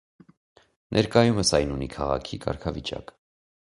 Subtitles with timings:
[0.97, 3.19] Ներկայումս այն ունի քաղաքի կարգավիճակ։